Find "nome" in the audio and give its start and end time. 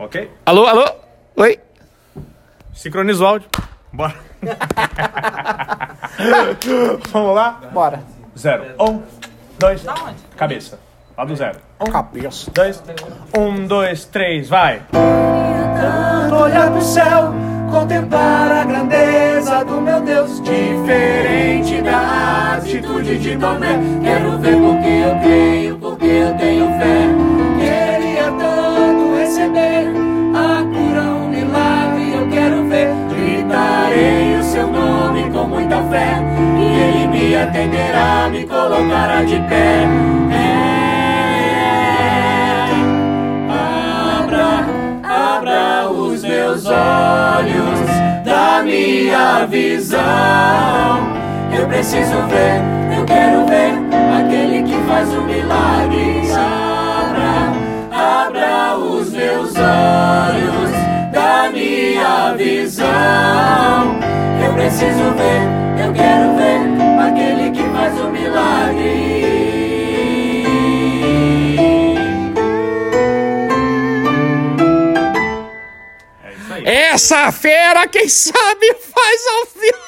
34.66-35.30